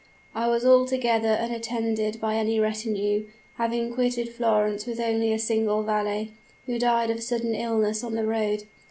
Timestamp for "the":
8.15-8.25